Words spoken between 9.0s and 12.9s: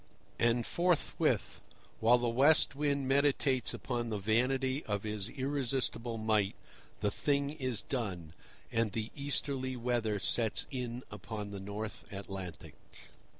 Easterly weather sets in upon the North Atlantic.